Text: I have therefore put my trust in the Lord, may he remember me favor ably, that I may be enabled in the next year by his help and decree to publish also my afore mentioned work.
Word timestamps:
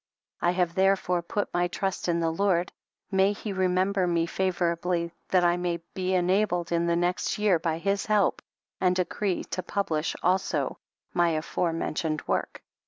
I 0.41 0.49
have 0.53 0.73
therefore 0.73 1.21
put 1.21 1.53
my 1.53 1.67
trust 1.67 2.07
in 2.07 2.21
the 2.21 2.31
Lord, 2.31 2.71
may 3.11 3.33
he 3.33 3.53
remember 3.53 4.07
me 4.07 4.25
favor 4.25 4.71
ably, 4.71 5.11
that 5.29 5.43
I 5.43 5.57
may 5.57 5.77
be 5.93 6.15
enabled 6.15 6.71
in 6.71 6.87
the 6.87 6.95
next 6.95 7.37
year 7.37 7.59
by 7.59 7.77
his 7.77 8.07
help 8.07 8.41
and 8.79 8.95
decree 8.95 9.43
to 9.43 9.61
publish 9.61 10.15
also 10.23 10.79
my 11.13 11.29
afore 11.37 11.71
mentioned 11.71 12.23
work. 12.27 12.63